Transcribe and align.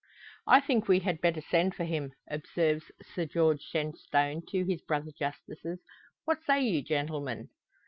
"I 0.47 0.61
think 0.61 0.87
we 0.87 1.01
had 1.01 1.21
better 1.21 1.41
send 1.41 1.75
for 1.75 1.83
him," 1.83 2.13
observes 2.27 2.91
Sir 3.13 3.25
George 3.25 3.61
Shenstone 3.61 4.41
to 4.47 4.65
his 4.65 4.81
brother 4.81 5.11
justices. 5.11 5.77
"What 6.25 6.39
say 6.43 6.59
you, 6.63 6.81
gentlemen?" 6.81 7.49